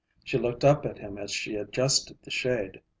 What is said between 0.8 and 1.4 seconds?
at him as